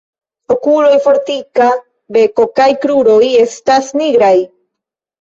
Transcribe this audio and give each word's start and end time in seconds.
Okuloj, 0.53 0.93
fortika 1.07 1.69
beko 2.19 2.49
kaj 2.59 2.69
kruroj 2.87 3.23
estas 3.47 3.97
nigraj. 4.03 4.37